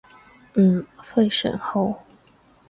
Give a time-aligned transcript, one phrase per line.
[0.55, 2.03] 嗯，非常好